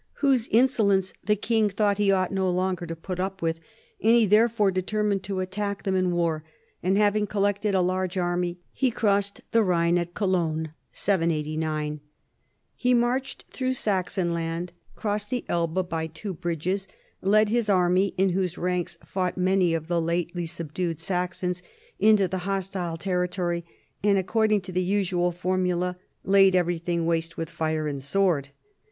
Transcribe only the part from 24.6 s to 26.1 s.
to the usual formula,